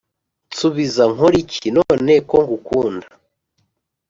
[0.49, 3.07] nsubiza nkoriki none ko nkukunda